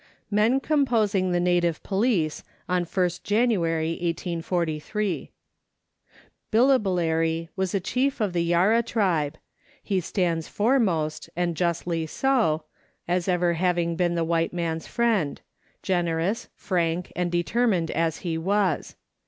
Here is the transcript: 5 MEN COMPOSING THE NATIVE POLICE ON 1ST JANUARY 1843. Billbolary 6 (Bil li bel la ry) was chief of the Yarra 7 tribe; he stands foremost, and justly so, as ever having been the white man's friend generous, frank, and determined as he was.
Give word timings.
5 0.31 0.31
MEN 0.31 0.59
COMPOSING 0.59 1.31
THE 1.31 1.39
NATIVE 1.39 1.83
POLICE 1.83 2.43
ON 2.67 2.85
1ST 2.87 3.21
JANUARY 3.21 3.91
1843. 4.01 5.29
Billbolary 6.49 6.49
6 6.49 6.49
(Bil 6.49 6.65
li 6.67 6.77
bel 6.79 6.95
la 6.95 7.03
ry) 7.19 7.49
was 7.55 7.75
chief 7.83 8.19
of 8.19 8.33
the 8.33 8.43
Yarra 8.43 8.77
7 8.77 8.87
tribe; 8.93 9.37
he 9.83 10.01
stands 10.01 10.47
foremost, 10.47 11.29
and 11.35 11.55
justly 11.55 12.07
so, 12.07 12.63
as 13.07 13.27
ever 13.27 13.53
having 13.53 13.95
been 13.95 14.15
the 14.15 14.23
white 14.23 14.53
man's 14.53 14.87
friend 14.87 15.39
generous, 15.83 16.49
frank, 16.55 17.13
and 17.15 17.31
determined 17.31 17.91
as 17.91 18.17
he 18.25 18.39
was. 18.39 18.95